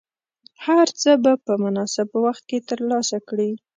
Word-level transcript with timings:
هر 0.65 0.87
څه 1.01 1.11
به 1.23 1.33
په 1.45 1.53
مناسب 1.63 2.07
وخت 2.25 2.43
کې 2.49 2.65
ترلاسه 2.69 3.17
کړې. 3.29 3.51